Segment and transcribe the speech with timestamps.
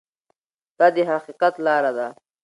[0.77, 2.07] دا د حقیقت لاره ده.